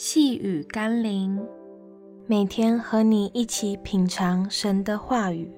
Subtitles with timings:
[0.00, 1.44] 细雨甘霖，
[2.28, 5.50] 每天和你一起品尝神的话语。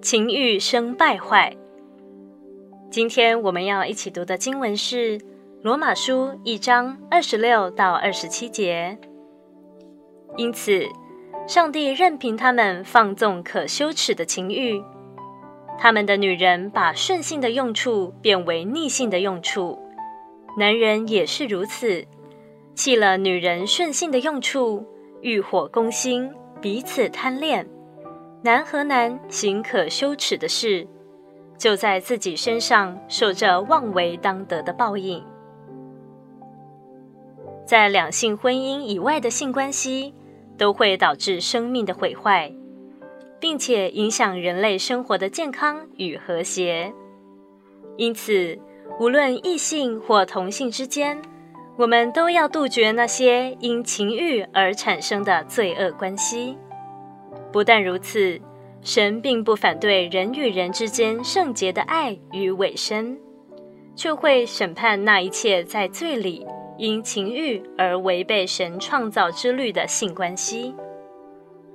[0.00, 1.56] 情欲生败坏。
[2.88, 5.18] 今天我们要一起读的经文是
[5.62, 8.96] 《罗马书》一章二十六到二十七节。
[10.36, 10.84] 因此，
[11.48, 14.80] 上帝任凭他们放纵可羞耻的情欲，
[15.80, 19.80] 他们的女人把顺性的用处变为逆性的用处。
[20.56, 22.04] 男人也是如此，
[22.74, 24.86] 弃了女人顺性的用处，
[25.20, 26.30] 欲火攻心，
[26.60, 27.68] 彼此贪恋。
[28.42, 30.86] 男和男行可羞耻的事，
[31.58, 35.24] 就在自己身上受着妄为当得的报应。
[37.66, 40.14] 在两性婚姻以外的性关系，
[40.56, 42.52] 都会导致生命的毁坏，
[43.40, 46.92] 并且影响人类生活的健康与和谐。
[47.96, 48.58] 因此，
[49.00, 51.20] 无论异性或同性之间，
[51.76, 56.56] 我们都要杜绝那些因情欲而产生的罪恶关系。
[57.52, 58.40] 不但如此，
[58.82, 63.18] 神并不反对人与人之间圣洁的爱与委身，
[63.96, 66.46] 却会审判那一切在罪里
[66.78, 70.74] 因情欲而违背神创造之律的性关系。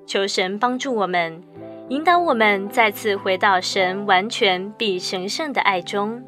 [0.06, 1.44] 求神帮助我们，
[1.90, 6.24] 引导我们再次回到神完全并神圣的爱中。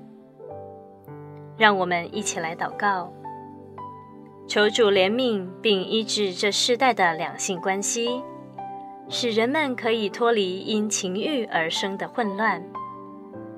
[1.62, 3.14] 让我们一起来祷告，
[4.48, 8.24] 求主怜悯并医治这世代的两性关系，
[9.10, 12.64] 使人们可以脱离因情欲而生的混乱，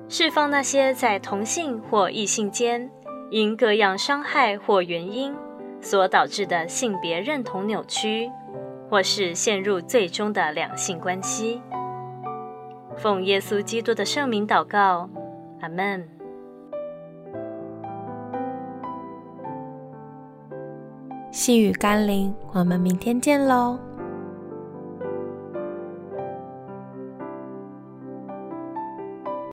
[0.06, 2.90] 释放那些在同性或异性间
[3.30, 5.34] 因各样伤害或原因
[5.80, 8.30] 所导致的性别认同扭曲，
[8.90, 11.62] 或是陷入最终的两性关系。
[12.98, 15.08] 奉耶稣基督的圣名祷告，
[15.62, 16.13] 阿门。
[21.34, 23.76] 细雨甘霖，我们明天见喽。